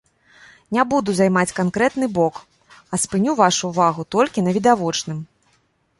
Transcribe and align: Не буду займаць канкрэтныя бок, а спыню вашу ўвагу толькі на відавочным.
Не 0.75 0.85
буду 0.93 1.13
займаць 1.17 1.55
канкрэтныя 1.59 2.11
бок, 2.17 2.35
а 2.93 3.01
спыню 3.03 3.31
вашу 3.43 3.63
ўвагу 3.75 4.01
толькі 4.17 4.39
на 4.47 4.51
відавочным. 4.57 5.19